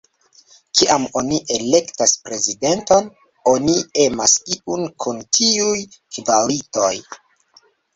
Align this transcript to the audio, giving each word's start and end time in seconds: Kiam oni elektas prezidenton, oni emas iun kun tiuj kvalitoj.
Kiam 0.77 1.03
oni 1.21 1.37
elektas 1.57 2.15
prezidenton, 2.23 3.13
oni 3.55 3.77
emas 4.09 4.37
iun 4.59 4.91
kun 5.07 5.25
tiuj 5.43 5.79
kvalitoj. 5.95 6.95